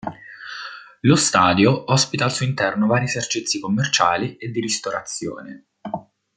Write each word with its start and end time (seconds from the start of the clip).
Lo 1.01 1.15
stadio 1.15 1.91
ospita 1.91 2.23
al 2.25 2.31
suo 2.31 2.43
interno 2.47 2.87
vari 2.87 3.05
esercizi 3.05 3.59
commerciali 3.59 4.35
e 4.37 4.49
di 4.49 4.59
ristorazione. 4.59 5.67